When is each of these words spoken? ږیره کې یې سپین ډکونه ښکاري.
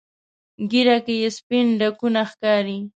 ږیره 0.71 0.97
کې 1.05 1.15
یې 1.21 1.29
سپین 1.37 1.67
ډکونه 1.79 2.21
ښکاري. 2.31 2.77